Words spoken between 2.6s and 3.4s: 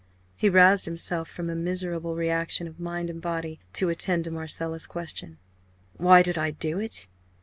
of mind and